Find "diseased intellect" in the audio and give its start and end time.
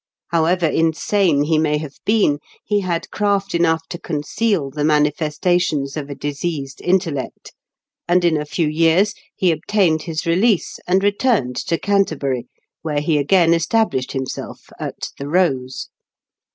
6.15-7.53